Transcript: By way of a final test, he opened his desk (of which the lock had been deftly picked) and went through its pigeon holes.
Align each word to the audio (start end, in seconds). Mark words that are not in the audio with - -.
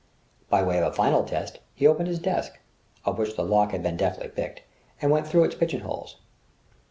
By 0.49 0.63
way 0.63 0.79
of 0.79 0.85
a 0.87 0.91
final 0.91 1.23
test, 1.25 1.59
he 1.75 1.85
opened 1.85 2.07
his 2.07 2.17
desk 2.17 2.59
(of 3.05 3.19
which 3.19 3.35
the 3.35 3.43
lock 3.43 3.69
had 3.69 3.83
been 3.83 3.97
deftly 3.97 4.29
picked) 4.29 4.63
and 4.99 5.11
went 5.11 5.27
through 5.27 5.43
its 5.43 5.53
pigeon 5.53 5.81
holes. 5.81 6.15